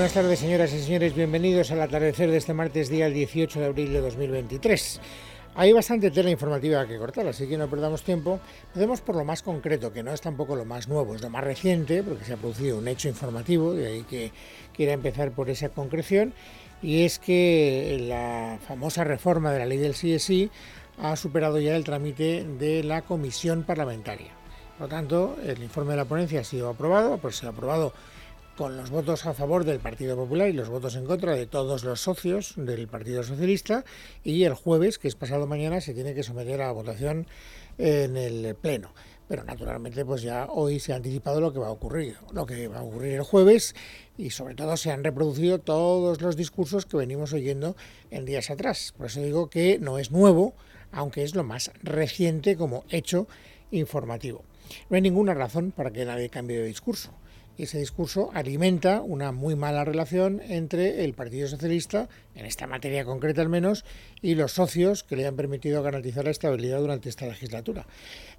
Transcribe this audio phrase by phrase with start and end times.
[0.00, 1.14] Buenas tardes, señoras y señores.
[1.14, 4.98] Bienvenidos al atardecer de este martes, día 18 de abril de 2023.
[5.56, 8.40] Hay bastante tela informativa que cortar, así que no perdamos tiempo.
[8.68, 11.44] Empecemos por lo más concreto, que no es tampoco lo más nuevo, es lo más
[11.44, 14.32] reciente, porque se ha producido un hecho informativo, de ahí que
[14.72, 16.32] quiera empezar por esa concreción,
[16.80, 20.50] y es que la famosa reforma de la ley del CSI
[20.96, 24.32] ha superado ya el trámite de la comisión parlamentaria.
[24.78, 27.92] Por lo tanto, el informe de la ponencia ha sido aprobado, pues se ha aprobado
[28.60, 31.82] con los votos a favor del Partido Popular y los votos en contra de todos
[31.82, 33.86] los socios del Partido Socialista
[34.22, 37.26] y el jueves, que es pasado mañana, se tiene que someter a votación
[37.78, 38.92] en el Pleno.
[39.28, 42.68] Pero naturalmente pues ya hoy se ha anticipado lo que va a ocurrir, lo que
[42.68, 43.74] va a ocurrir el jueves
[44.18, 47.76] y sobre todo se han reproducido todos los discursos que venimos oyendo
[48.10, 48.92] en días atrás.
[48.94, 50.52] Por eso digo que no es nuevo,
[50.92, 53.26] aunque es lo más reciente como hecho
[53.70, 54.44] informativo.
[54.90, 57.10] No hay ninguna razón para que nadie cambie de discurso
[57.62, 63.42] ese discurso alimenta una muy mala relación entre el Partido Socialista, en esta materia concreta
[63.42, 63.84] al menos,
[64.22, 67.86] y los socios que le han permitido garantizar la estabilidad durante esta legislatura.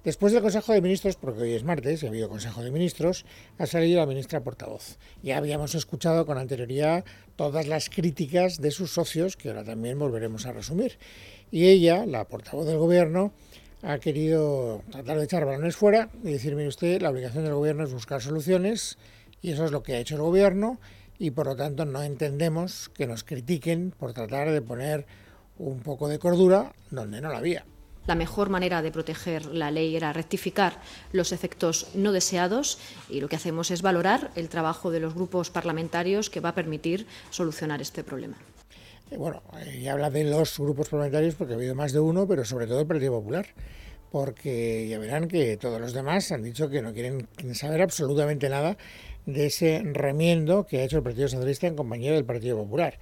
[0.04, 3.24] Después del Consejo de Ministros, porque hoy es martes y ha habido Consejo de Ministros,
[3.58, 4.98] ha salido la ministra portavoz.
[5.22, 7.04] Ya habíamos escuchado con anterioridad
[7.36, 10.98] todas las críticas de sus socios, que ahora también volveremos a resumir.
[11.50, 13.32] Y ella, la portavoz del Gobierno,
[13.82, 17.92] ha querido tratar de echar balones fuera y decirme usted, la obligación del gobierno es
[17.92, 18.96] buscar soluciones
[19.40, 20.78] y eso es lo que ha hecho el gobierno
[21.18, 25.06] y por lo tanto no entendemos que nos critiquen por tratar de poner
[25.58, 27.64] un poco de cordura donde no la había.
[28.06, 30.80] La mejor manera de proteger la ley era rectificar
[31.12, 32.78] los efectos no deseados
[33.08, 36.54] y lo que hacemos es valorar el trabajo de los grupos parlamentarios que va a
[36.54, 38.36] permitir solucionar este problema.
[39.18, 39.42] Bueno,
[39.80, 42.80] ya habla de los grupos parlamentarios porque ha habido más de uno, pero sobre todo
[42.80, 43.46] el Partido Popular,
[44.10, 48.76] porque ya verán que todos los demás han dicho que no quieren saber absolutamente nada
[49.26, 52.98] de ese remiendo que ha hecho el Partido Socialista en compañía del Partido Popular.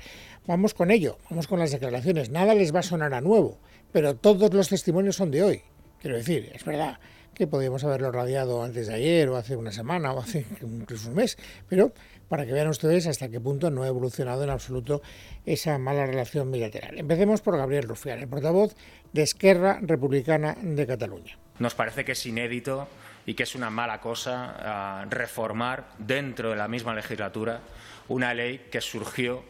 [0.46, 2.30] Vamos con ello, vamos con las declaraciones.
[2.30, 3.58] Nada les va a sonar a nuevo,
[3.92, 5.62] pero todos los testimonios son de hoy.
[6.00, 6.98] Quiero decir, es verdad
[7.34, 11.14] que podíamos haberlo radiado antes de ayer o hace una semana o hace incluso un
[11.14, 11.38] mes,
[11.68, 11.92] pero
[12.30, 15.02] para que vean ustedes hasta qué punto no ha evolucionado en absoluto
[15.44, 16.96] esa mala relación bilateral.
[16.96, 18.76] Empecemos por Gabriel Rufián, el portavoz
[19.12, 21.36] de Esquerra Republicana de Cataluña.
[21.58, 22.86] Nos parece que es inédito
[23.26, 27.62] y que es una mala cosa ah, reformar dentro de la misma legislatura
[28.06, 29.42] una ley que surgió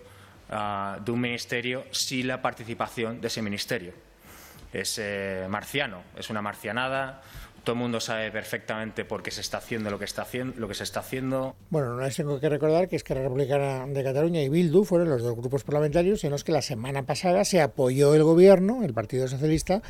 [0.49, 3.93] ah, de un ministerio sin la participación de ese ministerio.
[4.73, 7.21] Es eh, marciano, es una marcianada,
[7.65, 10.69] todo el mundo sabe perfectamente por qué se está haciendo lo que, está haciendo, lo
[10.69, 11.56] que se está haciendo.
[11.71, 15.22] Bueno, no les tengo que recordar que Esquerra Republicana de Cataluña y Bildu fueron los
[15.22, 19.28] dos grupos parlamentarios en los que la semana pasada se apoyó el gobierno, el Partido
[19.28, 19.82] Socialista,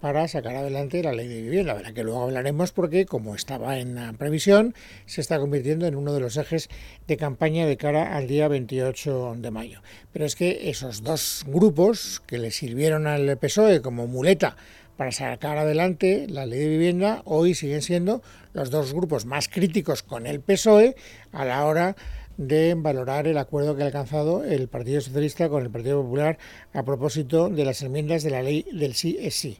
[0.00, 3.78] para sacar adelante la ley de vivienda, de la que luego hablaremos porque, como estaba
[3.78, 4.74] en la previsión,
[5.06, 6.68] se está convirtiendo en uno de los ejes
[7.06, 9.82] de campaña de cara al día 28 de mayo.
[10.12, 14.56] Pero es que esos dos grupos que le sirvieron al PSOE como muleta
[14.96, 18.22] para sacar adelante la ley de vivienda, hoy siguen siendo
[18.52, 20.96] los dos grupos más críticos con el PSOE
[21.32, 21.96] a la hora
[22.36, 26.38] de valorar el acuerdo que ha alcanzado el Partido Socialista con el Partido Popular
[26.72, 29.58] a propósito de las enmiendas de la ley del sí es sí.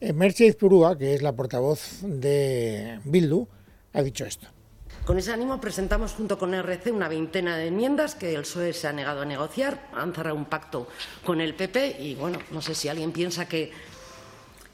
[0.00, 3.46] Eh, Mercedes Purúa, que es la portavoz de Bildu,
[3.92, 4.48] ha dicho esto.
[5.04, 8.86] Con ese ánimo presentamos junto con RC una veintena de enmiendas que el PSOE se
[8.86, 10.86] ha negado a negociar, han cerrado un pacto
[11.24, 13.72] con el PP y bueno, no sé si alguien piensa que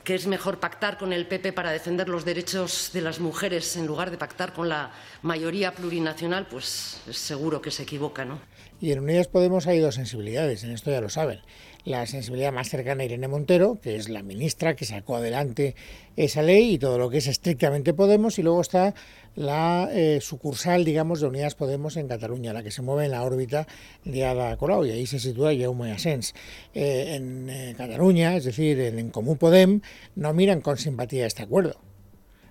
[0.08, 3.86] que es mejor pactar con el PP para defender los derechos de las mujeres en
[3.86, 4.90] lugar de pactar con la
[5.20, 8.40] mayoría plurinacional, pues seguro que se equivoca, ¿no?
[8.80, 11.40] Y en Unidas Podemos hay dos sensibilidades, en esto ya lo saben.
[11.88, 15.74] La sensibilidad más cercana a Irene Montero, que es la ministra que sacó adelante
[16.16, 18.94] esa ley y todo lo que es estrictamente Podemos, y luego está
[19.34, 23.22] la eh, sucursal, digamos, de Unidas Podemos en Cataluña, la que se mueve en la
[23.22, 23.66] órbita
[24.04, 26.34] de Ada Colau, y ahí se sitúa Jaume Asens.
[26.74, 29.80] Eh, en eh, Cataluña, es decir, en, en Común Podem,
[30.14, 31.80] no miran con simpatía este acuerdo.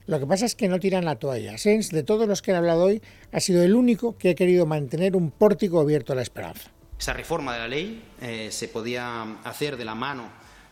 [0.08, 1.54] Lo que pasa es que no tiran la toalla.
[1.54, 4.66] Asens, de todos los que han hablado hoy, ha sido el único que ha querido
[4.66, 6.72] mantener un pórtico abierto a la esperanza.
[7.00, 10.30] Esa reforma de la ley eh, se podía hacer de la mano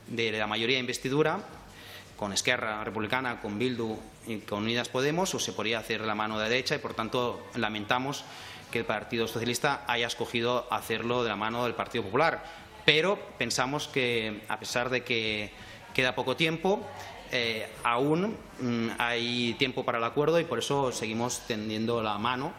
[0.08, 1.40] de la mayoría de investidura,
[2.16, 6.16] con Esquerra Republicana, con Bildu y con Unidas Podemos, o se podía hacer de la
[6.16, 8.24] mano de derecha y, por tanto, lamentamos
[8.72, 12.44] que el Partido Socialista haya escogido hacerlo de la mano del Partido Popular.
[12.86, 15.52] Pero pensamos que, a pesar de que
[15.94, 16.88] queda poco tiempo,
[17.32, 22.54] eh, aún mm, hay tiempo para el acuerdo y por eso seguimos tendiendo la mano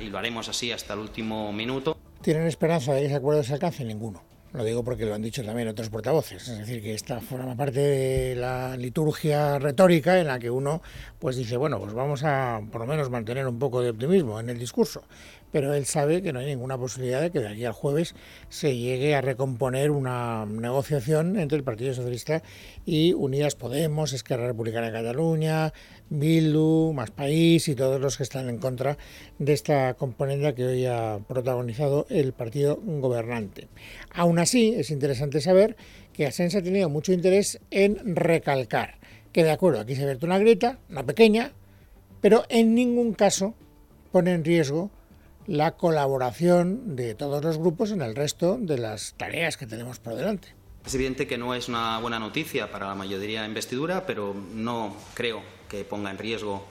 [0.00, 1.96] y lo haremos así hasta el último minuto.
[2.26, 3.84] ¿Tienen esperanza de que ese acuerdo se alcance?
[3.84, 4.20] Ninguno.
[4.52, 6.48] Lo digo porque lo han dicho también otros portavoces.
[6.48, 10.82] Es decir, que esta forma parte de la liturgia retórica en la que uno
[11.20, 14.50] pues dice, bueno, pues vamos a por lo menos mantener un poco de optimismo en
[14.50, 15.04] el discurso.
[15.56, 18.14] Pero él sabe que no hay ninguna posibilidad de que de aquí al jueves
[18.50, 22.42] se llegue a recomponer una negociación entre el Partido Socialista
[22.84, 25.72] y Unidas Podemos, Esquerra Republicana de Cataluña,
[26.10, 28.98] Bildu, Más País y todos los que están en contra
[29.38, 33.66] de esta componente que hoy ha protagonizado el partido gobernante.
[34.12, 35.74] Aún así, es interesante saber
[36.12, 38.98] que Asens ha tenido mucho interés en recalcar
[39.32, 41.52] que, de acuerdo, aquí se abierto una grieta, una pequeña,
[42.20, 43.54] pero en ningún caso
[44.12, 44.90] pone en riesgo
[45.46, 50.14] la colaboración de todos los grupos en el resto de las tareas que tenemos por
[50.14, 50.54] delante.
[50.84, 54.96] Es evidente que no es una buena noticia para la mayoría de investidura, pero no
[55.14, 56.64] creo que ponga en riesgo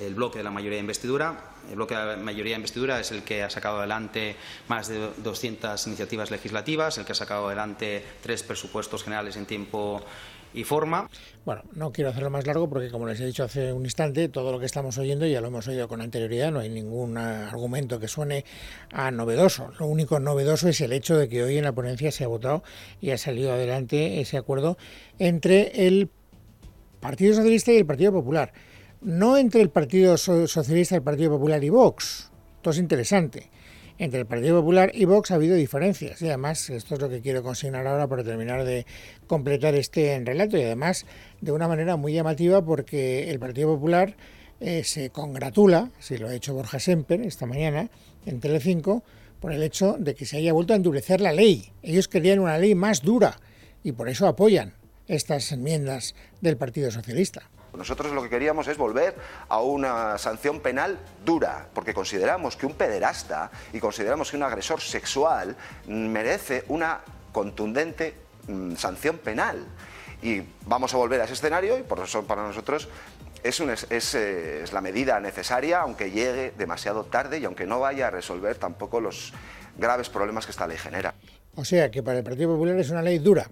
[0.00, 1.44] el bloque de la mayoría de investidura.
[1.68, 4.36] El bloque de la mayoría de investidura es el que ha sacado adelante
[4.68, 10.02] más de 200 iniciativas legislativas, el que ha sacado adelante tres presupuestos generales en tiempo
[10.54, 11.08] y forma.
[11.44, 14.52] Bueno, no quiero hacerlo más largo porque, como les he dicho hace un instante, todo
[14.52, 18.08] lo que estamos oyendo ya lo hemos oído con anterioridad, no hay ningún argumento que
[18.08, 18.44] suene
[18.92, 19.70] a novedoso.
[19.78, 22.62] Lo único novedoso es el hecho de que hoy en la ponencia se ha votado
[23.00, 24.78] y ha salido adelante ese acuerdo
[25.18, 26.10] entre el
[27.00, 28.52] Partido Socialista y el Partido Popular.
[29.00, 32.30] No entre el Partido Socialista, el Partido Popular y Vox.
[32.56, 33.50] Esto es interesante.
[33.98, 36.22] Entre el Partido Popular y Vox ha habido diferencias.
[36.22, 38.86] Y además, esto es lo que quiero consignar ahora para terminar de
[39.26, 40.56] completar este relato.
[40.56, 41.04] Y además,
[41.40, 44.14] de una manera muy llamativa, porque el Partido Popular
[44.60, 47.90] eh, se congratula, si lo ha hecho Borja Semper esta mañana
[48.24, 49.02] en Telecinco,
[49.40, 51.72] por el hecho de que se haya vuelto a endurecer la ley.
[51.82, 53.40] Ellos querían una ley más dura
[53.82, 54.74] y por eso apoyan
[55.08, 57.50] estas enmiendas del Partido Socialista.
[57.78, 59.14] Nosotros lo que queríamos es volver
[59.48, 64.80] a una sanción penal dura, porque consideramos que un pederasta y consideramos que un agresor
[64.80, 67.00] sexual merece una
[67.32, 68.14] contundente
[68.48, 69.64] mm, sanción penal.
[70.20, 72.88] Y vamos a volver a ese escenario y por eso para nosotros
[73.44, 78.56] eh, es, la medida necesaria, aunque llegue demasiado tarde y aunque no vaya a resolver
[78.56, 79.32] tampoco los
[79.76, 81.14] graves problemas que esta ley genera.
[81.54, 83.48] O sea que para el Partido Popular es una ley dura,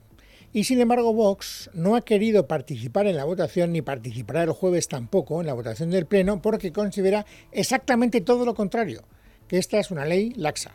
[0.57, 4.89] y sin embargo, Vox no ha querido participar en la votación ni participará el jueves
[4.89, 9.05] tampoco en la votación del Pleno porque considera exactamente todo lo contrario,
[9.49, 10.73] que esta es una ley laxa.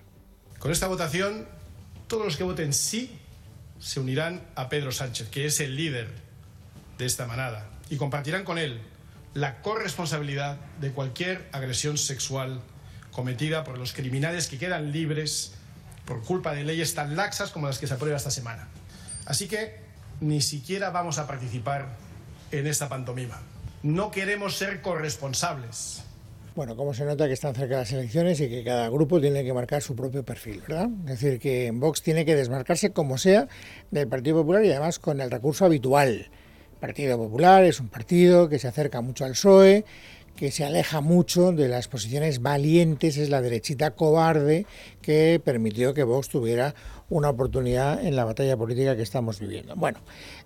[0.60, 1.48] Con esta votación,
[2.06, 3.18] todos los que voten sí
[3.80, 6.10] se unirán a Pedro Sánchez, que es el líder
[7.00, 8.82] de esta manada, y compartirán con él
[9.34, 12.62] la corresponsabilidad de cualquier agresión sexual
[13.12, 15.54] cometida por los criminales que quedan libres
[16.06, 18.70] por culpa de leyes tan laxas como las que se aprueban esta semana.
[19.26, 19.81] Así que
[20.22, 21.90] ni siquiera vamos a participar
[22.52, 23.42] en esta pantomima.
[23.84, 26.04] No queremos ser corresponsables.
[26.56, 29.54] Bueno, como se nota que están cerca las elecciones y que cada grupo tiene que
[29.54, 30.90] marcar su propio perfil, ¿verdad?
[31.06, 33.48] Es decir, que Vox tiene que desmarcarse como sea
[33.90, 36.30] del Partido Popular y además con el recurso habitual.
[36.74, 39.86] El Partido Popular es un partido que se acerca mucho al PSOE,
[40.42, 44.66] que se aleja mucho de las posiciones valientes, es la derechita cobarde
[45.04, 46.74] que permitió que Vox tuviera
[47.10, 49.76] una oportunidad en la batalla política que estamos viviendo.
[49.76, 50.00] Bueno,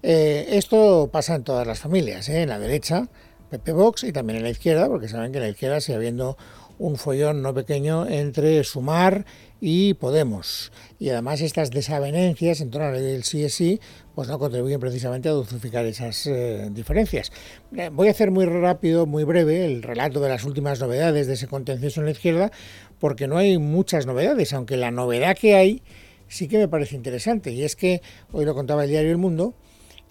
[0.03, 2.41] eh, esto pasa en todas las familias, ¿eh?
[2.41, 3.07] en la derecha,
[3.49, 6.37] PP Vox, y también en la izquierda, porque saben que en la izquierda sigue habiendo
[6.77, 9.25] un follón no pequeño entre Sumar
[9.61, 10.71] y Podemos.
[10.99, 13.79] Y además estas desavenencias en torno a la ley del sí es sí,
[14.13, 17.31] pues no contribuyen precisamente a dulcificar esas eh, diferencias.
[17.91, 21.47] voy a hacer muy rápido, muy breve, el relato de las últimas novedades de ese
[21.47, 22.51] contencioso en la izquierda,
[22.99, 25.81] porque no hay muchas novedades, aunque la novedad que hay
[26.27, 28.01] sí que me parece interesante, y es que,
[28.31, 29.53] hoy lo contaba el diario El Mundo,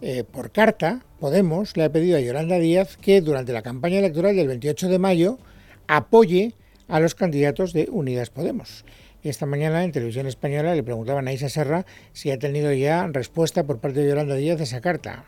[0.01, 4.37] eh, por carta, Podemos le ha pedido a Yolanda Díaz que durante la campaña electoral
[4.37, 5.39] del 28 de mayo
[5.87, 6.55] apoye
[6.89, 8.85] a los candidatos de Unidas Podemos.
[9.23, 13.65] Esta mañana en Televisión Española le preguntaban a Isa Serra si ha tenido ya respuesta
[13.65, 15.25] por parte de Yolanda Díaz de esa carta.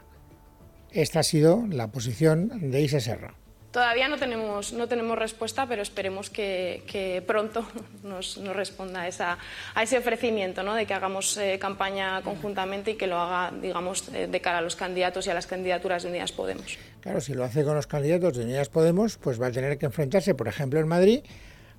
[0.90, 3.34] Esta ha sido la posición de Isa Serra.
[3.70, 7.66] Todavía no tenemos, no tenemos respuesta, pero esperemos que, pronto
[8.02, 10.75] nos, responda a, ese ofrecimiento ¿no?
[10.75, 14.62] de que hagamos eh, campaña conjuntamente y que lo haga, digamos, eh, de cara a
[14.62, 16.78] los candidatos y a las candidaturas de Unidas Podemos.
[17.00, 19.87] Claro, si lo hace con los candidatos de Unidas Podemos, pues va a tener que
[19.87, 21.20] enfrentarse, por ejemplo, en Madrid,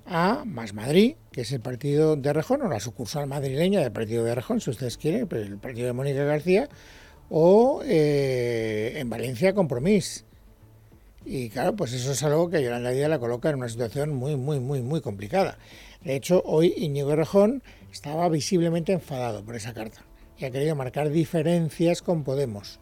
[0.06, 4.24] a Más Madrid, que es el partido de Rejón, o la sucursal madrileña del partido
[4.24, 6.68] de Rejón, si ustedes quieren, el partido de Mónica García,
[7.28, 10.24] o eh, en Valencia Compromís
[11.30, 14.36] y claro, pues eso es algo que Yolanda Díaz la coloca en una situación muy,
[14.36, 15.58] muy, muy, muy complicada.
[16.02, 20.02] De hecho, hoy Íñigo Rejón estaba visiblemente enfadado por esa carta
[20.38, 22.80] y ha querido marcar diferencias con Podemos.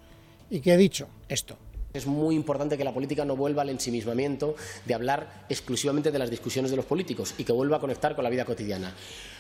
[0.49, 1.09] ¿Y qué ha dicho?
[1.29, 1.59] Esto.
[1.93, 6.31] Es muy importante que la política no vuelva al ensimismamiento de hablar exclusivamente de las
[6.31, 8.95] discusiones de los políticos y que vuelva a conectar con la vida cotidiana.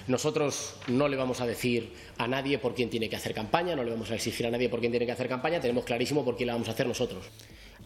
[0.08, 3.84] Nosotros no le vamos a decir a nadie por quién tiene que hacer campaña, no
[3.84, 6.36] le vamos a exigir a nadie por quién tiene que hacer campaña, tenemos clarísimo por
[6.36, 7.26] quién la vamos a hacer nosotros.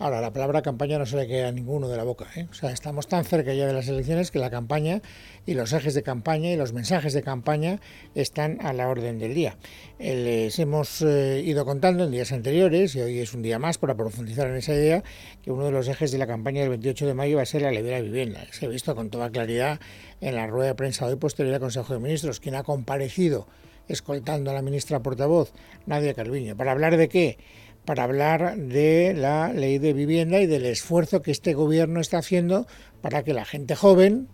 [0.00, 2.24] Ahora, la palabra campaña no se le queda a ninguno de la boca.
[2.34, 2.46] ¿eh?
[2.50, 5.02] O sea, estamos tan cerca ya de las elecciones que la campaña
[5.44, 7.80] y los ejes de campaña y los mensajes de campaña
[8.14, 9.58] están a la orden del día.
[9.98, 13.76] Eh, les hemos eh, ido contando en días anteriores, y hoy es un día más
[13.76, 15.04] para profundizar en esa idea,
[15.42, 17.60] que uno de los ejes de la campaña del 28 de mayo va a ser
[17.60, 18.40] la ley de la vivienda.
[18.52, 19.80] Se ha visto con toda claridad
[20.22, 23.48] en la rueda de prensa hoy posterior al Consejo de Ministros, quien ha comparecido
[23.86, 25.52] escoltando a la ministra portavoz,
[25.84, 26.56] Nadia Calviño.
[26.56, 27.38] ¿Para hablar de qué?
[27.84, 32.66] Para hablar de la ley de vivienda y del esfuerzo que este gobierno está haciendo
[33.00, 34.28] para que la gente joven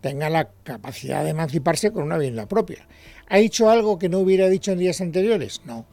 [0.00, 2.86] tenga la capacidad de emanciparse con una vivienda propia.
[3.28, 5.62] ¿Ha dicho algo que no hubiera dicho en días anteriores?
[5.64, 5.86] No,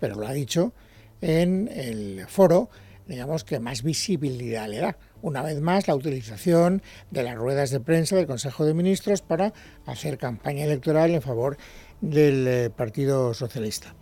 [0.00, 0.72] pero lo ha dicho
[1.20, 2.70] en el foro,
[3.06, 4.96] digamos que más visibilidad le da.
[5.22, 9.52] Una vez más, la utilización de las ruedas de prensa del Consejo de Ministros para
[9.86, 11.56] hacer campaña electoral en favor
[12.00, 13.94] del eh, Partido Socialista.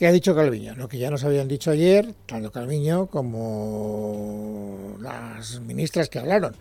[0.00, 0.74] ¿Qué ha dicho Calviño?
[0.76, 6.56] Lo que ya nos habían dicho ayer, tanto Calviño como las ministras que hablaron,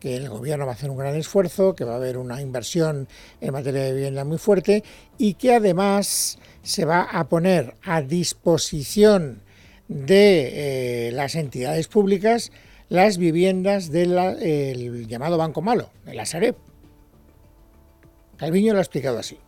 [0.00, 3.06] que el gobierno va a hacer un gran esfuerzo, que va a haber una inversión
[3.40, 4.82] en materia de vivienda muy fuerte
[5.18, 9.40] y que además se va a poner a disposición
[9.86, 12.50] de eh, las entidades públicas
[12.88, 16.56] las viviendas del llamado Banco Malo, de la Sareb.
[18.36, 19.38] Calviño lo ha explicado así.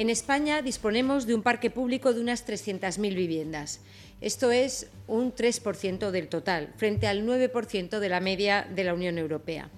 [0.00, 3.80] En España disponemos de un parque público de unas 300.000 viviendas.
[4.22, 9.18] Esto es un 3% del total, frente al 9% de la media de la Unión
[9.18, 9.68] Europea.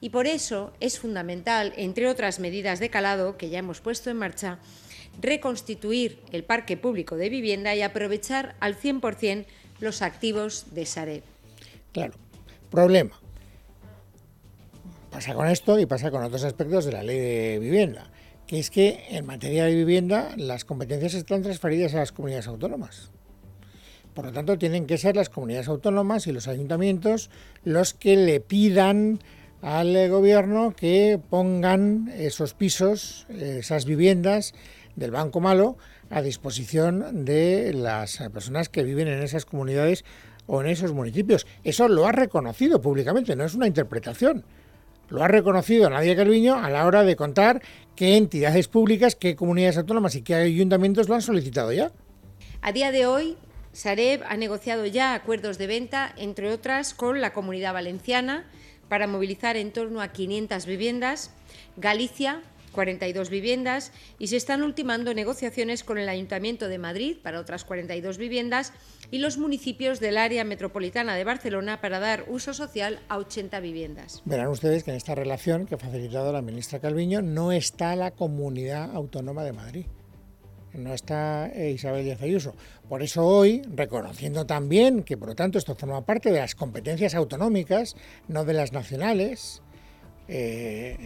[0.00, 4.16] Y por eso es fundamental, entre otras medidas de calado que ya hemos puesto en
[4.16, 4.58] marcha,
[5.22, 9.44] reconstituir el parque público de vivienda y aprovechar al 100%
[9.78, 11.22] los activos de Sareb.
[11.92, 12.14] Claro,
[12.72, 13.20] problema.
[15.12, 18.10] Pasa con esto y pasa con otros aspectos de la ley de vivienda
[18.50, 23.12] que es que en materia de vivienda las competencias están transferidas a las comunidades autónomas.
[24.12, 27.30] Por lo tanto, tienen que ser las comunidades autónomas y los ayuntamientos
[27.62, 29.20] los que le pidan
[29.62, 34.52] al gobierno que pongan esos pisos, esas viviendas
[34.96, 35.78] del Banco Malo
[36.10, 40.04] a disposición de las personas que viven en esas comunidades
[40.48, 41.46] o en esos municipios.
[41.62, 44.44] Eso lo ha reconocido públicamente, no es una interpretación.
[45.10, 47.60] Lo ha reconocido Nadia Calviño a la hora de contar
[47.96, 51.90] qué entidades públicas, qué comunidades autónomas y qué ayuntamientos lo han solicitado ya.
[52.62, 53.36] A día de hoy,
[53.72, 58.44] Sareb ha negociado ya acuerdos de venta, entre otras, con la Comunidad Valenciana
[58.88, 61.32] para movilizar en torno a 500 viviendas,
[61.76, 62.42] Galicia
[62.80, 68.16] 42 viviendas y se están ultimando negociaciones con el Ayuntamiento de Madrid para otras 42
[68.16, 68.72] viviendas
[69.10, 74.22] y los municipios del área metropolitana de Barcelona para dar uso social a 80 viviendas.
[74.24, 78.12] Verán ustedes que en esta relación que ha facilitado la ministra Calviño no está la
[78.12, 79.86] Comunidad Autónoma de Madrid.
[80.72, 82.54] No está eh, Isabel Díaz Ayuso.
[82.88, 87.14] Por eso hoy, reconociendo también que, por lo tanto, esto forma parte de las competencias
[87.14, 87.94] autonómicas,
[88.26, 89.60] no de las nacionales,
[90.32, 90.96] eh,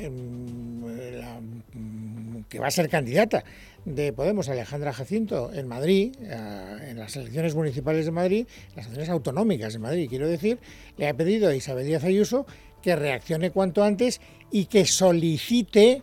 [2.49, 3.43] que va a ser candidata
[3.87, 9.09] de Podemos, Alejandra Jacinto, en Madrid, eh, en las elecciones municipales de Madrid, las elecciones
[9.09, 10.59] autonómicas de Madrid, quiero decir,
[10.99, 12.47] le ha pedido a Isabel Díaz Ayuso
[12.83, 16.03] que reaccione cuanto antes y que solicite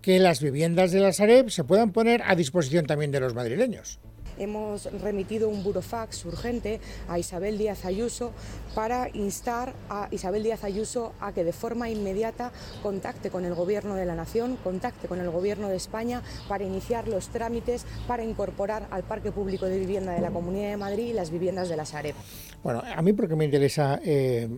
[0.00, 3.98] que las viviendas de la Sareb se puedan poner a disposición también de los madrileños.
[4.40, 8.32] Hemos remitido un burofax urgente a Isabel Díaz Ayuso
[8.74, 13.94] para instar a Isabel Díaz Ayuso a que de forma inmediata contacte con el Gobierno
[13.94, 18.88] de la Nación, contacte con el Gobierno de España para iniciar los trámites para incorporar
[18.90, 22.14] al Parque Público de Vivienda de la Comunidad de Madrid las viviendas de la Sareb.
[22.62, 24.48] Bueno, a mí porque me interesa eh,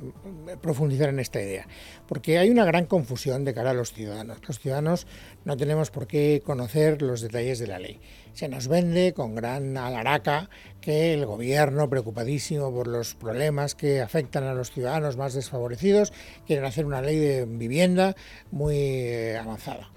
[0.61, 1.67] profundizar en esta idea,
[2.09, 4.39] porque hay una gran confusión de cara a los ciudadanos.
[4.47, 5.07] Los ciudadanos
[5.45, 8.01] no tenemos por qué conocer los detalles de la ley.
[8.35, 10.49] Se nos vende con gran alaraca
[10.81, 16.12] que el gobierno, preocupadísimo por los problemas que afectan a los ciudadanos más desfavorecidos,
[16.47, 18.17] quieren hacer una ley de vivienda
[18.51, 19.91] muy eh, avanzada.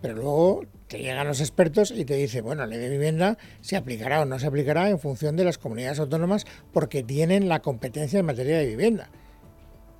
[0.00, 3.76] Pero luego te llegan los expertos y te dicen, bueno, la ley de vivienda se
[3.76, 8.20] aplicará o no se aplicará en función de las comunidades autónomas porque tienen la competencia
[8.20, 9.10] en materia de vivienda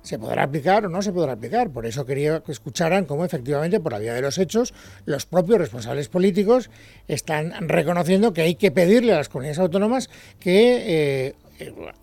[0.01, 1.69] se podrá aplicar o no se podrá aplicar.
[1.69, 4.73] Por eso quería que escucharan cómo efectivamente, por la vía de los hechos,
[5.05, 6.69] los propios responsables políticos
[7.07, 11.35] están reconociendo que hay que pedirle a las comunidades autónomas que eh,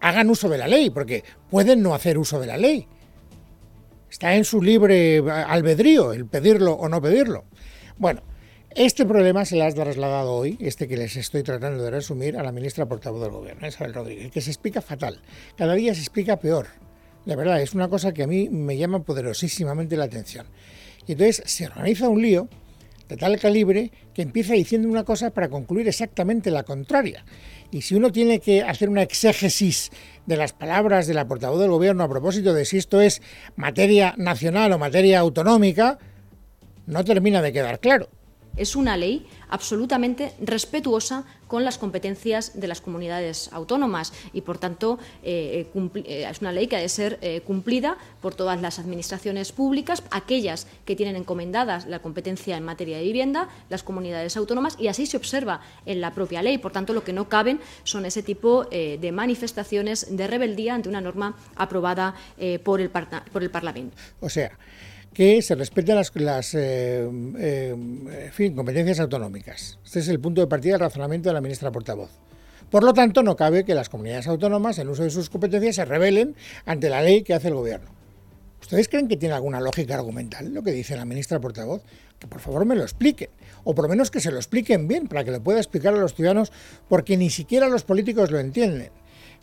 [0.00, 2.86] hagan uso de la ley, porque pueden no hacer uso de la ley.
[4.10, 7.44] Está en su libre albedrío el pedirlo o no pedirlo.
[7.98, 8.22] Bueno,
[8.70, 12.42] este problema se le ha trasladado hoy, este que les estoy tratando de resumir, a
[12.42, 15.20] la ministra portavoz del Gobierno, Isabel Rodríguez, que se explica fatal.
[15.56, 16.68] Cada día se explica peor.
[17.28, 20.46] La verdad, es una cosa que a mí me llama poderosísimamente la atención.
[21.06, 22.48] Y entonces se organiza un lío
[23.06, 27.26] de tal calibre que empieza diciendo una cosa para concluir exactamente la contraria.
[27.70, 29.90] Y si uno tiene que hacer una exégesis
[30.24, 33.20] de las palabras de la portavoz del gobierno a propósito de si esto es
[33.56, 35.98] materia nacional o materia autonómica,
[36.86, 38.08] no termina de quedar claro.
[38.58, 44.98] Es una ley absolutamente respetuosa con las competencias de las comunidades autónomas y, por tanto,
[45.22, 49.52] eh, eh, eh, es una ley que ha de ser cumplida por todas las administraciones
[49.52, 54.88] públicas, aquellas que tienen encomendadas la competencia en materia de vivienda, las comunidades autónomas, y
[54.88, 56.58] así se observa en la propia ley.
[56.58, 61.00] Por tanto, lo que no caben son ese tipo de manifestaciones de rebeldía ante una
[61.00, 62.14] norma aprobada
[62.64, 63.96] por el, por el Parlamento.
[64.20, 64.50] O sea,
[65.18, 67.10] que se respeten las, eh,
[67.40, 69.76] eh, competencias autonómicas.
[69.84, 72.10] Este es el punto de partida del razonamiento de la ministra portavoz.
[72.70, 75.84] Por lo tanto, no cabe que las comunidades autónomas, en uso de sus competencias, se
[75.84, 77.90] rebelen ante la ley que hace el gobierno.
[78.60, 81.82] ¿Ustedes creen que tiene alguna lógica argumental lo que dice la ministra portavoz?
[82.20, 83.30] Que por favor me lo expliquen,
[83.64, 85.98] o por lo menos que se lo expliquen bien, para que lo pueda explicar a
[85.98, 86.52] los ciudadanos,
[86.88, 88.92] porque ni siquiera los políticos lo entienden.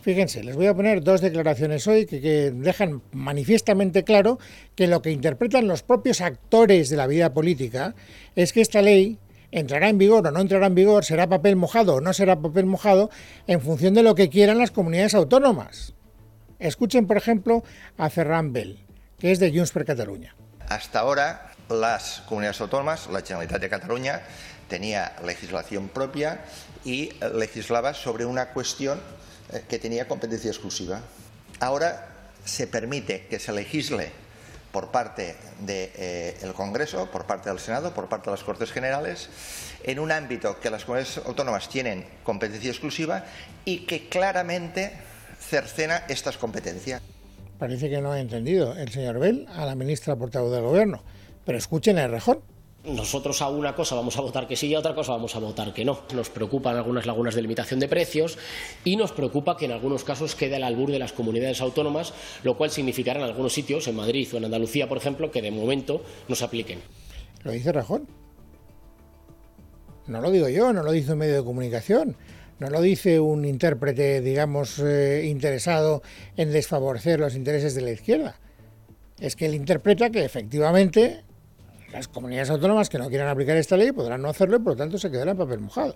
[0.06, 4.38] Fíjense, les voy a poner dos declaraciones hoy que, dejan manifiestamente claro
[4.76, 7.96] que lo que interpretan los propios actores de la vida política
[8.36, 9.18] es que esta ley
[9.50, 12.68] entrará en vigor o no entrará en vigor, será papel mojado o no será papel
[12.68, 13.10] mojado,
[13.48, 15.96] en función de lo que quieran las comunidades autónomas.
[16.60, 17.64] Escuchen, por ejemplo,
[17.98, 18.86] a Ferran Bell,
[19.18, 20.36] que es de Junts per Catalunya.
[20.70, 24.22] Hasta ahora, las comunidades autónomas, la Generalitat de Cataluña,
[24.70, 26.46] tenía legislación propia
[26.84, 29.00] y legislaba sobre una cuestión
[29.68, 31.02] que tenía competencia exclusiva.
[31.60, 32.10] Ahora
[32.44, 34.12] se permite que se legisle
[34.72, 39.30] por parte del eh, Congreso, por parte del Senado, por parte de las Cortes Generales,
[39.84, 43.24] en un ámbito que las comunidades autónomas tienen competencia exclusiva
[43.64, 44.92] y que claramente
[45.40, 47.02] cercena estas competencias.
[47.58, 51.04] Parece que no ha entendido el señor Bell a la ministra portavoz del Gobierno,
[51.46, 52.42] pero escuchen el rejón.
[52.88, 55.40] Nosotros a una cosa vamos a votar que sí y a otra cosa vamos a
[55.40, 56.02] votar que no.
[56.14, 58.38] Nos preocupan algunas lagunas de limitación de precios
[58.84, 62.56] y nos preocupa que en algunos casos quede al albur de las comunidades autónomas, lo
[62.56, 66.04] cual significará en algunos sitios, en Madrid o en Andalucía, por ejemplo, que de momento
[66.28, 66.80] no se apliquen.
[67.44, 68.08] ¿Lo dice Rajón?
[70.08, 72.16] No lo digo yo, no lo dice un medio de comunicación,
[72.60, 76.04] no lo dice un intérprete, digamos, eh, interesado
[76.38, 78.40] en desfavorecer los intereses de la izquierda.
[79.20, 81.25] Es que él interpreta que efectivamente
[81.96, 84.78] las comunidades autónomas que no quieran aplicar esta ley podrán no hacerlo y por lo
[84.78, 85.96] tanto se quedará en papel mojado.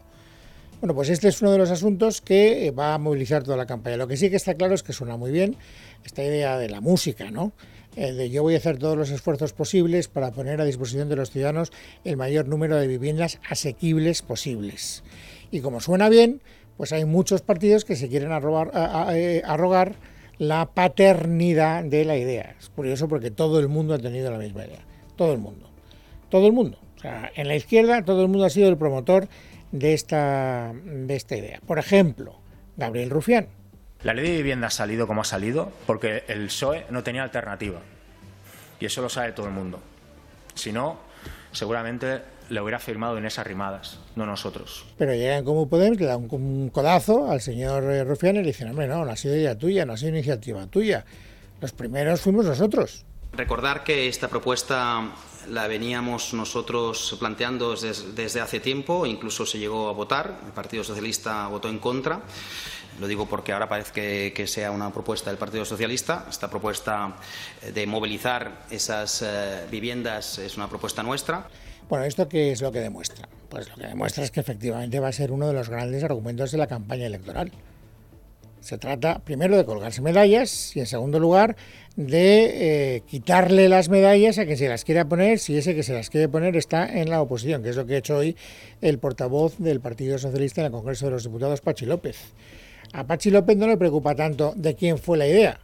[0.80, 3.66] Bueno, pues este es uno de los asuntos que eh, va a movilizar toda la
[3.66, 3.98] campaña.
[3.98, 5.58] Lo que sí que está claro es que suena muy bien
[6.06, 7.52] esta idea de la música, ¿no?
[7.98, 11.18] Eh, de yo voy a hacer todos los esfuerzos posibles para poner a disposición de
[11.18, 11.74] los ciudadanos
[12.06, 15.04] el mayor número de viviendas asequibles posibles.
[15.52, 16.42] Y como suena bien,
[16.78, 19.96] pues hay muchos partidos que se quieren eh, arrogar
[20.38, 22.56] la paternidad de la idea.
[22.58, 24.86] Es curioso porque todo el mundo ha tenido la misma idea.
[25.18, 25.69] Todo el mundo
[26.30, 26.80] todo el mundo.
[26.98, 29.28] O sea, en la izquierda todo el mundo ha sido el promotor
[29.72, 31.60] de esta, de esta idea.
[31.66, 32.40] Por ejemplo,
[32.78, 33.48] Gabriel Rufián.
[34.04, 37.80] La ley de vivienda ha salido como ha salido porque el PSOE no tenía alternativa.
[38.80, 39.80] Y eso lo sabe todo el mundo.
[40.56, 41.00] Si no,
[41.52, 44.86] seguramente le hubiera firmado en esas rimadas, no nosotros.
[44.98, 48.70] Pero llegan como Podemos, le dan un, codazo al señor eh, Rufián y le dicen,
[48.70, 51.06] hombre, no, no ha sido idea tuya, no ha sido iniciativa tuya.
[51.62, 53.06] Los primeros fuimos nosotros.
[53.34, 55.12] Recordar que esta propuesta
[55.48, 61.48] la veníamos nosotros planteando desde, hace tiempo, incluso se llegó a votar, el Partido Socialista
[61.48, 62.22] votó en contra.
[63.00, 66.26] Lo digo porque ahora parece que, sea una propuesta del Partido Socialista.
[66.30, 67.16] Esta propuesta
[67.74, 71.48] de movilizar esas eh, viviendas es una propuesta nuestra.
[71.88, 73.30] Bueno, ¿esto qué es lo que demuestra?
[73.50, 76.52] Pues lo que demuestra es que efectivamente va a ser uno de los grandes argumentos
[76.52, 77.52] de la campaña electoral.
[78.60, 81.56] Se trata primero de colgarse medallas y en segundo lugar
[82.00, 85.94] de eh, quitarle las medallas a quien se las quiera poner si ese que se
[85.94, 88.38] las quiere poner está en la oposición, que es lo que ha hecho hoy
[88.80, 92.16] el portavoz del Partido Socialista en el Congreso de los Diputados, Pachi López.
[92.94, 95.60] A Pachi López no le preocupa tanto de quién fue la idea.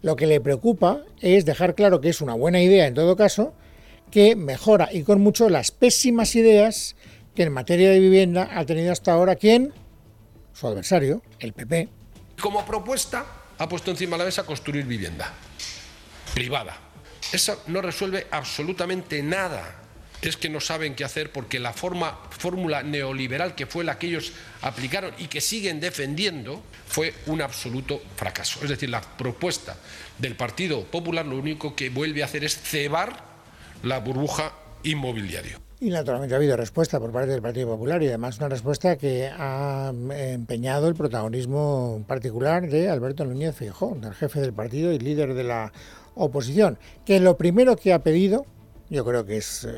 [0.00, 3.52] Lo que le preocupa es dejar claro que es una buena idea en todo caso,
[4.10, 6.96] que mejora y con mucho las pésimas ideas
[7.34, 9.74] que en materia de vivienda ha tenido hasta ahora quién,
[10.54, 11.90] su adversario, el PP.
[12.40, 15.32] Como propuesta ha puesto encima de la mesa construir vivienda
[16.34, 16.76] privada.
[17.32, 19.80] Eso no resuelve absolutamente nada.
[20.22, 24.06] Es que no saben qué hacer porque la forma, fórmula neoliberal que fue la que
[24.06, 28.60] ellos aplicaron y que siguen defendiendo fue un absoluto fracaso.
[28.62, 29.76] Es decir, la propuesta
[30.18, 33.22] del Partido Popular lo único que vuelve a hacer es cebar
[33.82, 35.63] la burbuja inmobiliaria.
[35.84, 39.28] Y naturalmente ha habido respuesta por parte del Partido Popular y además una respuesta que
[39.28, 45.34] ha empeñado el protagonismo particular de Alberto Núñez Feijóo, del jefe del partido y líder
[45.34, 45.74] de la
[46.14, 48.46] oposición, que lo primero que ha pedido,
[48.88, 49.68] yo creo que es,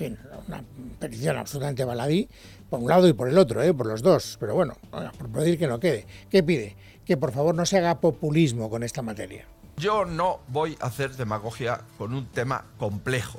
[0.00, 0.16] eh,
[0.48, 0.64] una
[0.98, 2.28] petición absolutamente baladí,
[2.68, 5.60] por un lado y por el otro, eh, por los dos, pero bueno, por pedir
[5.60, 6.08] que no quede.
[6.28, 6.74] ¿Qué pide?
[7.04, 9.46] Que por favor no se haga populismo con esta materia.
[9.76, 13.38] Yo no voy a hacer demagogia con un tema complejo,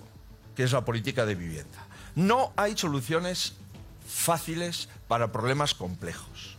[0.56, 1.90] que es la política de vivienda.
[2.16, 3.54] No hay soluciones
[4.08, 6.58] fáciles para problemas complejos.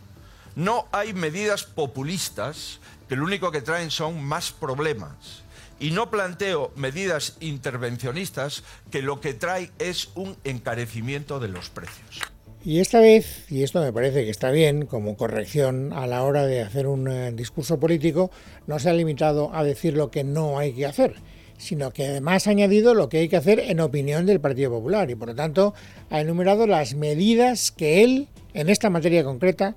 [0.55, 5.43] No hay medidas populistas que lo único que traen son más problemas.
[5.79, 12.21] Y no planteo medidas intervencionistas que lo que trae es un encarecimiento de los precios.
[12.63, 16.47] Y esta vez, y esto me parece que está bien como corrección a la hora
[16.47, 18.31] de hacer un eh, discurso político,
[18.65, 21.15] no se ha limitado a decir lo que no hay que hacer,
[21.57, 25.09] sino que además ha añadido lo que hay que hacer en opinión del Partido Popular
[25.09, 25.73] y por lo tanto
[26.09, 29.75] ha enumerado las medidas que él, en esta materia concreta,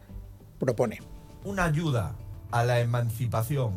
[0.58, 1.00] propone.
[1.44, 2.14] Una ayuda
[2.50, 3.72] a la emancipación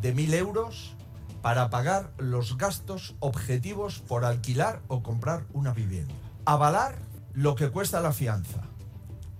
[0.00, 0.94] de mil euros
[1.42, 6.14] para pagar los gastos objetivos por alquilar o comprar una vivienda.
[6.44, 6.96] Avalar
[7.32, 8.62] lo que cuesta la fianza.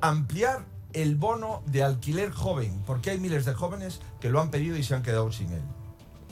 [0.01, 4.77] Ampliar el bono de alquiler joven, porque hay miles de jóvenes que lo han pedido
[4.77, 5.63] y se han quedado sin él.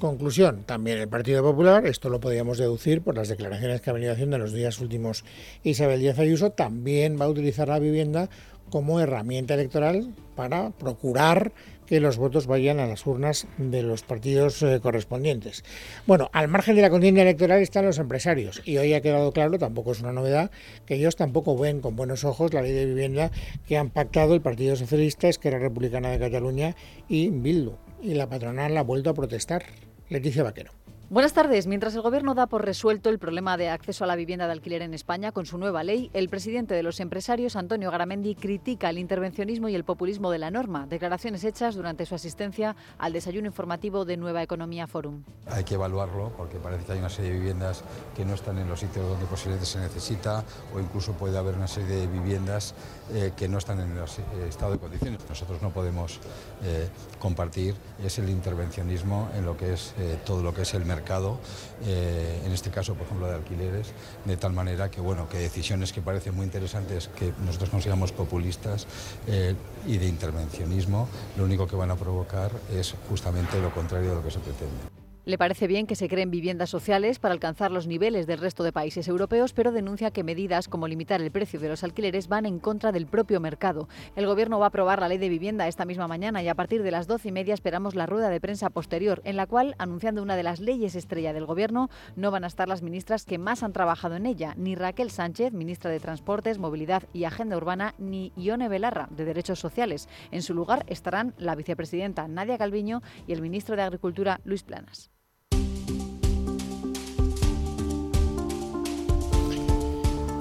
[0.01, 4.13] Conclusión, también el Partido Popular, esto lo podíamos deducir por las declaraciones que ha venido
[4.13, 5.25] haciendo en los días últimos
[5.63, 8.29] Isabel Díaz Ayuso, también va a utilizar la vivienda
[8.69, 11.53] como herramienta electoral para procurar
[11.87, 15.65] que los votos vayan a las urnas de los partidos eh, correspondientes.
[16.07, 19.59] Bueno, al margen de la contienda electoral están los empresarios y hoy ha quedado claro,
[19.59, 20.51] tampoco es una novedad,
[20.85, 23.31] que ellos tampoco ven con buenos ojos la ley de vivienda
[23.67, 26.77] que han pactado el Partido Socialista, Esquerra Republicana de Cataluña
[27.09, 27.77] y Bildu.
[28.03, 29.65] Y la patronal ha vuelto a protestar.
[30.09, 30.86] Leticia Vaquero.
[31.09, 31.69] Buenas tardes.
[31.69, 34.83] Mientras el Gobierno da por resuelto el problema de acceso a la vivienda de alquiler
[34.83, 38.99] en España con su nueva ley, el presidente de los empresarios, Antonio Garamendi, critica el
[38.99, 40.89] intervencionismo y el populismo de la norma.
[40.89, 45.23] Declaraciones hechas durante su asistencia al desayuno informativo de Nueva Economía Forum.
[45.47, 47.85] Hay que evaluarlo porque parece que hay una serie de viviendas
[48.17, 50.43] que no están en los sitios donde posiblemente se necesita
[50.75, 52.75] o incluso puede haber una serie de viviendas
[53.15, 55.21] eh, que no están en el eh, estado de condiciones.
[55.29, 56.19] Nosotros no podemos
[56.65, 56.89] eh,
[57.21, 61.39] compartir es el intervencionismo en lo que es todo lo que es el mercado mercado,
[61.85, 63.93] eh, en este caso, por ejemplo, de alquileres,
[64.25, 68.87] de tal manera que, bueno, que decisiones que parecen muy interesantes, que nosotros consideramos populistas
[69.27, 69.55] eh,
[69.87, 74.23] y de intervencionismo, lo único que van a provocar es justamente lo contrario de lo
[74.23, 74.96] que se pretende.
[75.27, 78.71] Le parece bien que se creen viviendas sociales para alcanzar los niveles del resto de
[78.71, 82.61] países europeos, pero denuncia que medidas como limitar el precio de los alquileres van en
[82.61, 83.89] contra del propio mercado.
[84.15, 86.85] El Gobierno va a aprobar la ley de vivienda esta misma mañana y a partir
[86.85, 90.23] de las doce y media esperamos la rueda de prensa posterior, en la cual, anunciando
[90.23, 93.65] una de las leyes estrella del Gobierno, no van a estar las ministras que más
[93.65, 98.33] han trabajado en ella, ni Raquel Sánchez, ministra de Transportes, Movilidad y Agenda Urbana, ni
[98.37, 100.09] Ione Belarra, de Derechos Sociales.
[100.31, 105.11] En su lugar estarán la vicepresidenta Nadia Calviño y el ministro de Agricultura, Luis Planas.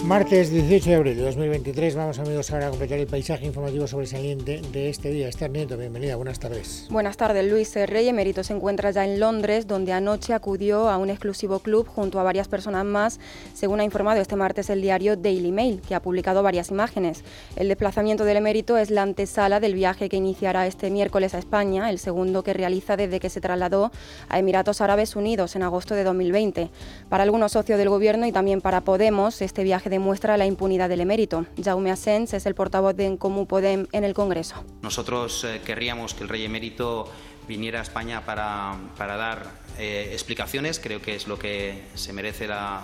[0.05, 4.61] Martes 18 de abril de 2023 vamos amigos ahora a completar el paisaje informativo sobresaliente
[4.71, 5.27] de este día.
[5.27, 6.85] Esther Nieto, bienvenida, buenas tardes.
[6.91, 7.73] Buenas tardes Luis.
[7.87, 12.19] Rey emérito se encuentra ya en Londres donde anoche acudió a un exclusivo club junto
[12.19, 13.19] a varias personas más,
[13.55, 17.23] según ha informado este martes el diario Daily Mail, que ha publicado varias imágenes.
[17.55, 21.89] El desplazamiento del emérito es la antesala del viaje que iniciará este miércoles a España,
[21.89, 23.91] el segundo que realiza desde que se trasladó
[24.29, 26.69] a Emiratos Árabes Unidos en agosto de 2020.
[27.09, 30.89] Para algunos socios del gobierno y también para Podemos, este viaje de demuestra la impunidad
[30.89, 31.45] del emérito.
[31.61, 34.63] Jaume Asens es el portavoz de Comú Podem en el Congreso.
[34.81, 37.09] Nosotros eh, querríamos que el rey emérito
[37.47, 42.47] viniera a España para, para dar eh, explicaciones, creo que es lo que se merece
[42.47, 42.81] la,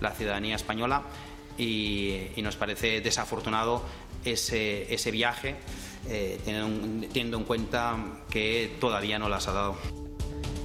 [0.00, 1.02] la ciudadanía española
[1.58, 3.82] y, nos parece desafortunado
[4.24, 5.56] ese, ese viaje,
[6.08, 7.96] eh, teniendo en cuenta
[8.30, 10.03] que todavía no las ha dado.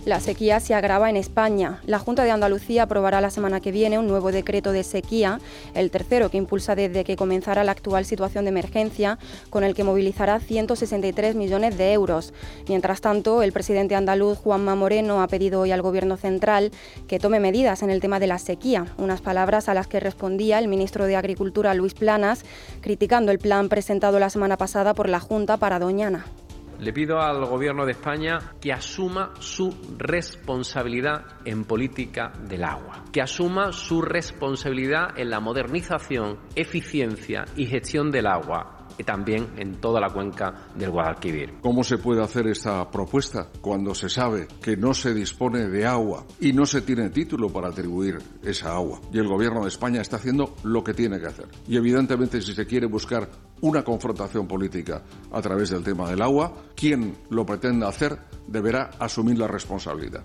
[0.06, 1.82] La sequía se agrava en España.
[1.86, 5.42] La Junta de Andalucía aprobará la semana que viene un nuevo decreto de sequía,
[5.74, 9.84] el tercero que impulsa desde que comenzara la actual situación de emergencia, con el que
[9.84, 12.34] movilizará 163 millones de euros.
[12.70, 16.72] Mientras tanto, el presidente andaluz Juanma Moreno ha pedido hoy al Gobierno central
[17.08, 20.60] que tome medidas en el tema de la sequía, unas palabras a las que respondía
[20.60, 22.46] el ministro de Agricultura Luis Planas,
[22.80, 26.26] criticando el plan presentado la semana pasada por la Junta para Doñana.
[26.80, 33.22] Le pido al Gobierno de España que asuma su responsabilidad en política del agua, que
[33.22, 40.00] asuma su responsabilidad en la modernización, eficiencia y gestión del agua y también en toda
[40.00, 41.54] la cuenca del Guadalquivir.
[41.62, 46.26] ¿Cómo se puede hacer esta propuesta cuando se sabe que no se dispone de agua
[46.40, 49.00] y no se tiene título para atribuir esa agua?
[49.12, 51.48] Y el Gobierno de España está haciendo lo que tiene que hacer.
[51.68, 53.30] Y evidentemente si se quiere buscar
[53.62, 59.38] una confrontación política a través del tema del agua, quien lo pretenda hacer deberá asumir
[59.38, 60.24] la responsabilidad.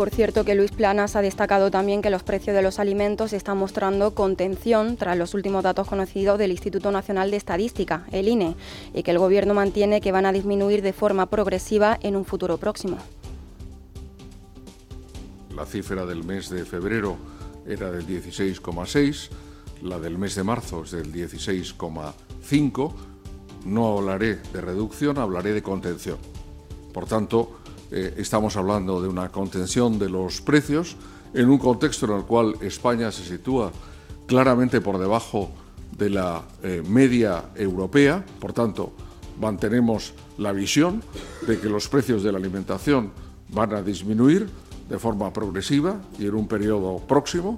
[0.00, 3.58] Por cierto que Luis Planas ha destacado también que los precios de los alimentos están
[3.58, 8.56] mostrando contención tras los últimos datos conocidos del Instituto Nacional de Estadística, el INE,
[8.94, 12.56] y que el Gobierno mantiene que van a disminuir de forma progresiva en un futuro
[12.56, 12.96] próximo.
[15.54, 17.18] La cifra del mes de febrero
[17.66, 19.28] era del 16,6,
[19.82, 22.92] la del mes de marzo es del 16,5.
[23.66, 26.16] No hablaré de reducción, hablaré de contención.
[26.94, 27.59] Por tanto,
[27.90, 30.96] eh, estamos hablando de una contención de los precios
[31.34, 33.72] en un contexto en el cual España se sitúa
[34.26, 35.50] claramente por debajo
[35.96, 38.24] de la eh, media europea.
[38.38, 38.92] Por tanto,
[39.40, 41.02] mantenemos la visión
[41.46, 43.10] de que los precios de la alimentación
[43.48, 44.48] van a disminuir
[44.88, 47.56] de forma progresiva y en un periodo próximo.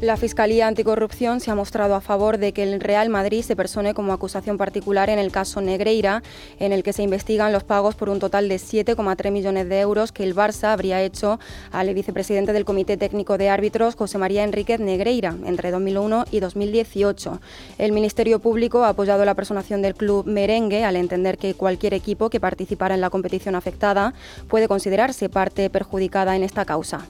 [0.00, 3.94] La Fiscalía Anticorrupción se ha mostrado a favor de que el Real Madrid se persone
[3.94, 6.22] como acusación particular en el caso Negreira,
[6.60, 10.12] en el que se investigan los pagos por un total de 7,3 millones de euros
[10.12, 11.40] que el Barça habría hecho
[11.72, 17.40] al vicepresidente del Comité Técnico de Árbitros, José María Enríquez Negreira, entre 2001 y 2018.
[17.78, 22.30] El Ministerio Público ha apoyado la personación del club merengue al entender que cualquier equipo
[22.30, 24.14] que participara en la competición afectada
[24.48, 27.08] puede considerarse parte perjudicada en esta causa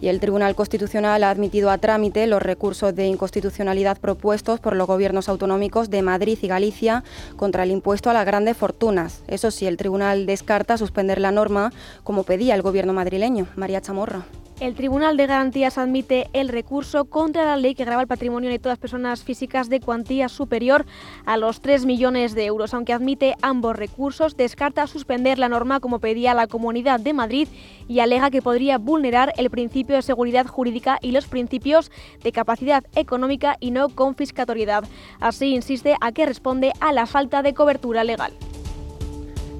[0.00, 4.86] y el Tribunal Constitucional ha admitido a trámite los recursos de inconstitucionalidad propuestos por los
[4.86, 7.04] gobiernos autonómicos de Madrid y Galicia
[7.36, 9.22] contra el impuesto a las grandes fortunas.
[9.28, 11.72] Eso sí, el Tribunal descarta suspender la norma
[12.04, 13.46] como pedía el gobierno madrileño.
[13.56, 14.24] María Chamorro.
[14.60, 18.58] El Tribunal de Garantías admite el recurso contra la ley que graba el patrimonio de
[18.58, 20.84] todas las personas físicas de cuantía superior
[21.24, 22.74] a los 3 millones de euros.
[22.74, 27.48] Aunque admite ambos recursos, descarta suspender la norma como pedía la Comunidad de Madrid
[27.88, 31.90] y alega que podría vulnerar el principio de seguridad jurídica y los principios
[32.22, 34.84] de capacidad económica y no confiscatoriedad.
[35.20, 38.34] Así insiste a que responde a la falta de cobertura legal.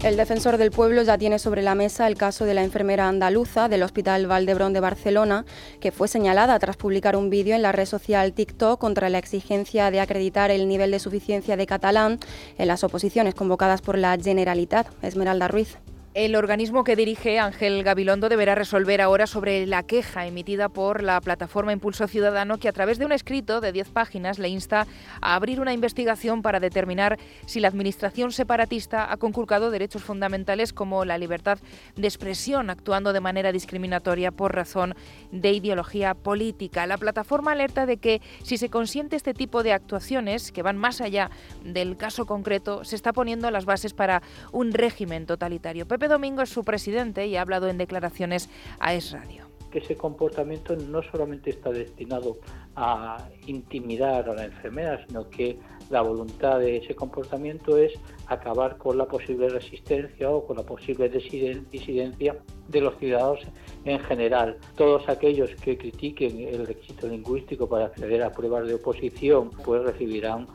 [0.03, 3.69] El defensor del pueblo ya tiene sobre la mesa el caso de la enfermera andaluza
[3.69, 5.45] del Hospital Valdebrón de Barcelona,
[5.79, 9.91] que fue señalada tras publicar un vídeo en la red social TikTok contra la exigencia
[9.91, 12.19] de acreditar el nivel de suficiencia de catalán
[12.57, 14.87] en las oposiciones convocadas por la Generalitat.
[15.03, 15.77] Esmeralda Ruiz.
[16.13, 21.21] El organismo que dirige Ángel Gabilondo deberá resolver ahora sobre la queja emitida por la
[21.21, 24.89] plataforma Impulso Ciudadano que a través de un escrito de 10 páginas le insta
[25.21, 31.05] a abrir una investigación para determinar si la administración separatista ha conculcado derechos fundamentales como
[31.05, 31.61] la libertad
[31.95, 34.97] de expresión, actuando de manera discriminatoria por razón
[35.31, 36.89] de ideología política.
[36.89, 41.01] La plataforma alerta de que si se consiente este tipo de actuaciones que van más
[41.01, 41.31] allá
[41.63, 45.87] del caso concreto, se está poniendo las bases para un régimen totalitario.
[46.01, 49.45] Pepe Domingo es su presidente y ha hablado en declaraciones a Es Radio.
[49.71, 52.39] Que ese comportamiento no solamente está destinado
[52.75, 55.59] a intimidar a la enfermera, sino que
[55.91, 57.93] la voluntad de ese comportamiento es
[58.29, 63.41] acabar con la posible resistencia o con la posible disidencia de los ciudadanos
[63.85, 64.57] en general.
[64.77, 70.47] Todos aquellos que critiquen el requisito lingüístico para acceder a pruebas de oposición, pues recibirán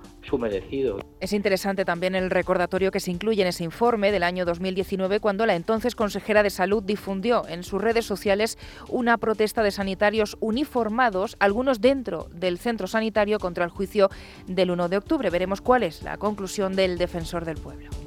[1.19, 5.45] Es interesante también el recordatorio que se incluye en ese informe del año 2019 cuando
[5.45, 8.57] la entonces consejera de Salud difundió en sus redes sociales
[8.89, 14.09] una protesta de sanitarios uniformados, algunos dentro del centro sanitario contra el juicio
[14.47, 15.29] del 1 de octubre.
[15.29, 18.04] Veremos cuál es la conclusión del defensor del pueblo.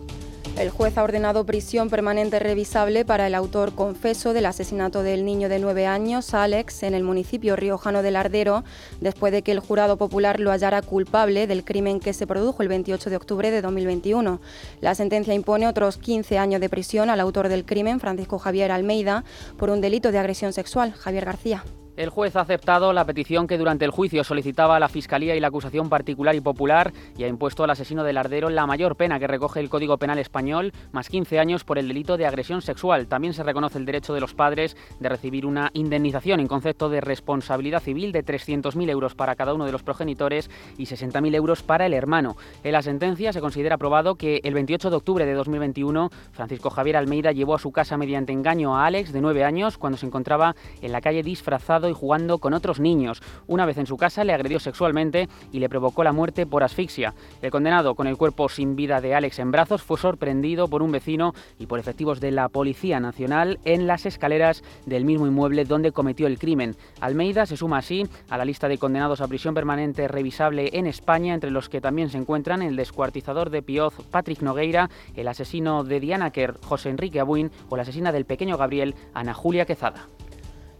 [0.58, 5.48] El juez ha ordenado prisión permanente revisable para el autor confeso del asesinato del niño
[5.48, 8.64] de nueve años, Alex, en el municipio riojano del Ardero,
[9.00, 12.68] después de que el jurado popular lo hallara culpable del crimen que se produjo el
[12.68, 14.40] 28 de octubre de 2021.
[14.80, 19.22] La sentencia impone otros 15 años de prisión al autor del crimen, Francisco Javier Almeida,
[19.56, 20.92] por un delito de agresión sexual.
[20.92, 21.64] Javier García.
[21.98, 25.48] El juez ha aceptado la petición que durante el juicio solicitaba la Fiscalía y la
[25.48, 29.26] acusación particular y popular y ha impuesto al asesino del Ardero la mayor pena que
[29.26, 33.08] recoge el Código Penal español, más 15 años por el delito de agresión sexual.
[33.08, 37.00] También se reconoce el derecho de los padres de recibir una indemnización en concepto de
[37.00, 41.86] responsabilidad civil de 300.000 euros para cada uno de los progenitores y 60.000 euros para
[41.86, 42.36] el hermano.
[42.62, 46.96] En la sentencia se considera aprobado que el 28 de octubre de 2021 Francisco Javier
[46.96, 50.54] Almeida llevó a su casa mediante engaño a Alex, de 9 años, cuando se encontraba
[50.80, 53.22] en la calle disfrazado y jugando con otros niños.
[53.46, 57.14] Una vez en su casa le agredió sexualmente y le provocó la muerte por asfixia.
[57.42, 60.92] El condenado, con el cuerpo sin vida de Alex en brazos, fue sorprendido por un
[60.92, 65.92] vecino y por efectivos de la Policía Nacional en las escaleras del mismo inmueble donde
[65.92, 66.76] cometió el crimen.
[67.00, 71.34] Almeida se suma así a la lista de condenados a prisión permanente revisable en España,
[71.34, 76.00] entre los que también se encuentran el descuartizador de Pioz, Patrick Nogueira, el asesino de
[76.00, 80.06] Diana Kerr, José Enrique Abuin, o la asesina del pequeño Gabriel, Ana Julia Quezada.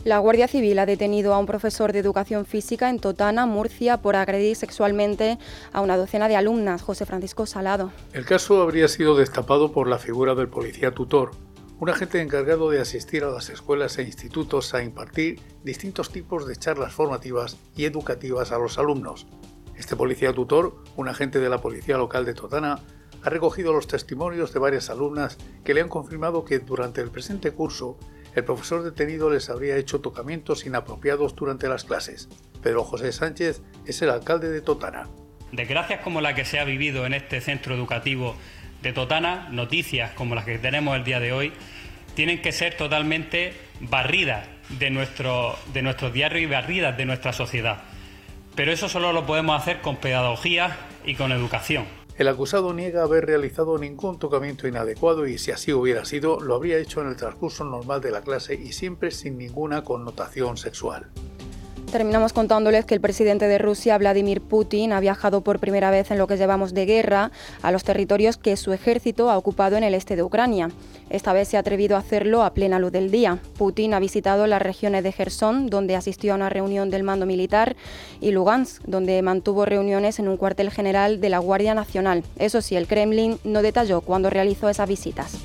[0.09, 4.17] La Guardia Civil ha detenido a un profesor de educación física en Totana, Murcia, por
[4.17, 5.39] agredir sexualmente
[5.71, 6.81] a una docena de alumnas.
[6.81, 7.93] José Francisco Salado.
[8.15, 11.33] El caso habría sido destapado por la figura del policía tutor,
[11.79, 16.57] un agente encargado de asistir a las escuelas e institutos a impartir distintos tipos de
[16.57, 19.27] charlas formativas y educativas a los alumnos.
[19.77, 22.81] Este policía tutor, un agente de la policía local de Totana,
[23.23, 27.51] ha recogido los testimonios de varias alumnas que le han confirmado que durante el presente
[27.51, 27.99] curso
[28.35, 32.29] el profesor detenido les habría hecho tocamientos inapropiados durante las clases.
[32.63, 35.09] Pedro José Sánchez es el alcalde de Totana.
[35.53, 38.37] Desgracias como la que se ha vivido en este centro educativo
[38.83, 41.53] de Totana, noticias como las que tenemos el día de hoy,
[42.15, 47.83] tienen que ser totalmente barridas de nuestro, de nuestro diario y barridas de nuestra sociedad.
[48.55, 51.98] Pero eso solo lo podemos hacer con pedagogía y con educación.
[52.19, 56.79] El acusado niega haber realizado ningún tocamiento inadecuado y si así hubiera sido, lo habría
[56.79, 61.07] hecho en el transcurso normal de la clase y siempre sin ninguna connotación sexual.
[61.93, 66.19] Terminamos contándoles que el presidente de Rusia, Vladimir Putin, ha viajado por primera vez en
[66.19, 67.31] lo que llevamos de guerra
[67.63, 70.71] a los territorios que su ejército ha ocupado en el este de Ucrania.
[71.09, 73.39] Esta vez se ha atrevido a hacerlo a plena luz del día.
[73.57, 77.75] Putin ha visitado las regiones de Gerson, donde asistió a una reunión del mando militar,
[78.21, 82.23] y Lugansk, donde mantuvo reuniones en un cuartel general de la Guardia Nacional.
[82.39, 85.39] Eso sí, el Kremlin no detalló cuándo realizó esas visitas.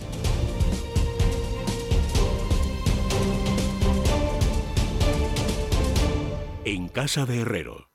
[6.94, 7.90] Casa de Herrero.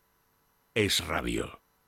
[0.75, 1.58] Es rabio.